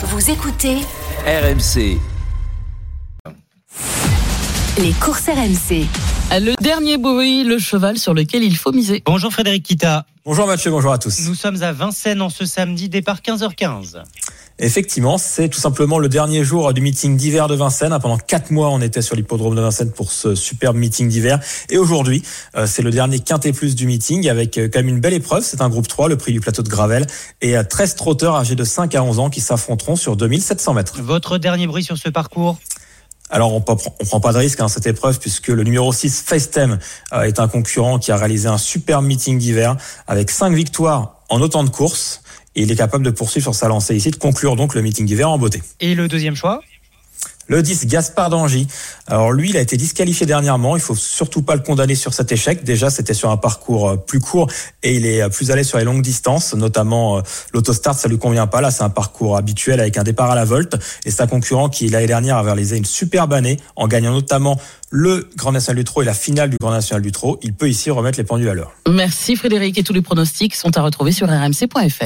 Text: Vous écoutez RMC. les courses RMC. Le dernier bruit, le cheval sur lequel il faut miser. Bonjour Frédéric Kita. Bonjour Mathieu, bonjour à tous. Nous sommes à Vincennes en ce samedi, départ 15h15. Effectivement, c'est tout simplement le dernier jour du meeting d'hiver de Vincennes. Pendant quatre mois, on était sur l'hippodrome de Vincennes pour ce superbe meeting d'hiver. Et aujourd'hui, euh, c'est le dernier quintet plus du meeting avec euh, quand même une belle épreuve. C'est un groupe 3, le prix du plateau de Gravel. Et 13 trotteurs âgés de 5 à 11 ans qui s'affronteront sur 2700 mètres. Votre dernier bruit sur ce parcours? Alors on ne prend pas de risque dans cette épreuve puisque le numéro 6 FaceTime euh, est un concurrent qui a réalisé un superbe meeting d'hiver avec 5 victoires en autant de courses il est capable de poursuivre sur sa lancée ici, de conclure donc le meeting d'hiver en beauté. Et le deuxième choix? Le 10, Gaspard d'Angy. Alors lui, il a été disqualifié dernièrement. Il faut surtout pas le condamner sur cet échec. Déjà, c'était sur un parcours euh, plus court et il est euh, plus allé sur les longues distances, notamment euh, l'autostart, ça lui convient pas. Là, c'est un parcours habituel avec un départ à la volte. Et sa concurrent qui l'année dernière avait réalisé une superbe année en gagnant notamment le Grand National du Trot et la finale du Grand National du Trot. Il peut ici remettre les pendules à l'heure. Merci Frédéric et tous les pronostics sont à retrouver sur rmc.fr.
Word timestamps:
Vous 0.00 0.30
écoutez 0.30 0.76
RMC. 1.26 1.98
les 4.78 4.92
courses 5.00 5.26
RMC. 5.26 5.86
Le 6.30 6.54
dernier 6.62 6.98
bruit, 6.98 7.42
le 7.42 7.58
cheval 7.58 7.98
sur 7.98 8.14
lequel 8.14 8.44
il 8.44 8.56
faut 8.56 8.70
miser. 8.70 9.02
Bonjour 9.04 9.32
Frédéric 9.32 9.64
Kita. 9.64 10.06
Bonjour 10.24 10.46
Mathieu, 10.46 10.70
bonjour 10.70 10.92
à 10.92 10.98
tous. 10.98 11.26
Nous 11.26 11.34
sommes 11.34 11.60
à 11.64 11.72
Vincennes 11.72 12.22
en 12.22 12.28
ce 12.28 12.44
samedi, 12.44 12.88
départ 12.88 13.22
15h15. 13.22 14.04
Effectivement, 14.58 15.18
c'est 15.18 15.48
tout 15.48 15.60
simplement 15.60 15.98
le 15.98 16.08
dernier 16.08 16.42
jour 16.44 16.72
du 16.72 16.80
meeting 16.80 17.16
d'hiver 17.16 17.46
de 17.48 17.54
Vincennes. 17.54 17.96
Pendant 18.02 18.18
quatre 18.18 18.50
mois, 18.50 18.70
on 18.70 18.80
était 18.80 19.02
sur 19.02 19.14
l'hippodrome 19.14 19.54
de 19.54 19.60
Vincennes 19.60 19.92
pour 19.92 20.10
ce 20.10 20.34
superbe 20.34 20.76
meeting 20.76 21.08
d'hiver. 21.08 21.38
Et 21.70 21.78
aujourd'hui, 21.78 22.22
euh, 22.56 22.66
c'est 22.66 22.82
le 22.82 22.90
dernier 22.90 23.20
quintet 23.20 23.52
plus 23.52 23.74
du 23.74 23.86
meeting 23.86 24.28
avec 24.28 24.58
euh, 24.58 24.68
quand 24.72 24.80
même 24.80 24.88
une 24.88 25.00
belle 25.00 25.14
épreuve. 25.14 25.44
C'est 25.44 25.60
un 25.60 25.68
groupe 25.68 25.86
3, 25.86 26.08
le 26.08 26.16
prix 26.16 26.32
du 26.32 26.40
plateau 26.40 26.62
de 26.62 26.68
Gravel. 26.68 27.06
Et 27.40 27.54
13 27.68 27.94
trotteurs 27.94 28.34
âgés 28.34 28.56
de 28.56 28.64
5 28.64 28.94
à 28.94 29.02
11 29.02 29.18
ans 29.20 29.30
qui 29.30 29.40
s'affronteront 29.40 29.96
sur 29.96 30.16
2700 30.16 30.74
mètres. 30.74 31.00
Votre 31.02 31.38
dernier 31.38 31.66
bruit 31.66 31.84
sur 31.84 31.96
ce 31.96 32.08
parcours? 32.08 32.58
Alors 33.30 33.52
on 33.52 33.58
ne 33.58 34.04
prend 34.06 34.20
pas 34.20 34.32
de 34.32 34.38
risque 34.38 34.58
dans 34.58 34.68
cette 34.68 34.86
épreuve 34.86 35.18
puisque 35.18 35.48
le 35.48 35.62
numéro 35.62 35.92
6 35.92 36.22
FaceTime 36.22 36.78
euh, 37.12 37.22
est 37.22 37.40
un 37.40 37.48
concurrent 37.48 37.98
qui 37.98 38.10
a 38.10 38.16
réalisé 38.16 38.48
un 38.48 38.58
superbe 38.58 39.04
meeting 39.04 39.38
d'hiver 39.38 39.76
avec 40.06 40.30
5 40.30 40.54
victoires 40.54 41.17
en 41.28 41.40
autant 41.40 41.64
de 41.64 41.70
courses 41.70 42.22
il 42.54 42.72
est 42.72 42.76
capable 42.76 43.04
de 43.04 43.10
poursuivre 43.10 43.44
sur 43.44 43.54
sa 43.54 43.68
lancée 43.68 43.94
ici, 43.94 44.10
de 44.10 44.16
conclure 44.16 44.56
donc 44.56 44.74
le 44.74 44.82
meeting 44.82 45.06
d'hiver 45.06 45.30
en 45.30 45.38
beauté. 45.38 45.62
Et 45.80 45.94
le 45.94 46.08
deuxième 46.08 46.34
choix? 46.34 46.60
Le 47.48 47.62
10, 47.62 47.86
Gaspard 47.86 48.30
d'Angy. 48.30 48.68
Alors 49.06 49.32
lui, 49.32 49.50
il 49.50 49.56
a 49.56 49.60
été 49.60 49.76
disqualifié 49.76 50.26
dernièrement. 50.26 50.76
Il 50.76 50.82
faut 50.82 50.94
surtout 50.94 51.42
pas 51.42 51.56
le 51.56 51.62
condamner 51.62 51.94
sur 51.94 52.14
cet 52.14 52.30
échec. 52.30 52.62
Déjà, 52.62 52.90
c'était 52.90 53.14
sur 53.14 53.30
un 53.30 53.36
parcours 53.36 53.88
euh, 53.88 53.96
plus 53.96 54.20
court 54.20 54.48
et 54.82 54.94
il 54.94 55.06
est 55.06 55.22
euh, 55.22 55.28
plus 55.28 55.50
allé 55.50 55.64
sur 55.64 55.78
les 55.78 55.84
longues 55.84 56.02
distances, 56.02 56.54
notamment 56.54 57.18
euh, 57.18 57.22
l'autostart, 57.52 57.94
ça 57.94 58.08
lui 58.08 58.18
convient 58.18 58.46
pas. 58.46 58.60
Là, 58.60 58.70
c'est 58.70 58.82
un 58.82 58.90
parcours 58.90 59.36
habituel 59.36 59.80
avec 59.80 59.96
un 59.96 60.04
départ 60.04 60.30
à 60.30 60.34
la 60.34 60.44
volte. 60.44 60.76
Et 61.04 61.10
sa 61.10 61.26
concurrent 61.26 61.68
qui 61.68 61.88
l'année 61.88 62.06
dernière 62.06 62.36
avait 62.36 62.50
réalisé 62.50 62.76
une 62.76 62.84
superbe 62.84 63.32
année 63.32 63.58
en 63.76 63.88
gagnant 63.88 64.12
notamment 64.12 64.60
le 64.90 65.28
Grand 65.36 65.52
National 65.52 65.76
du 65.76 65.84
Trot 65.84 66.02
et 66.02 66.04
la 66.04 66.14
finale 66.14 66.50
du 66.50 66.56
Grand 66.58 66.70
National 66.70 67.02
du 67.02 67.12
Trot. 67.12 67.38
Il 67.42 67.54
peut 67.54 67.68
ici 67.68 67.90
remettre 67.90 68.18
les 68.18 68.24
pendules 68.24 68.48
à 68.48 68.54
l'heure. 68.54 68.72
Merci 68.88 69.36
Frédéric 69.36 69.78
et 69.78 69.82
tous 69.82 69.92
les 69.92 70.02
pronostics 70.02 70.54
sont 70.54 70.76
à 70.76 70.82
retrouver 70.82 71.12
sur 71.12 71.28
rmc.fr. 71.28 72.04